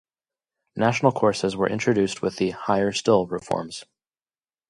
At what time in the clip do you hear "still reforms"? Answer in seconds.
2.91-3.83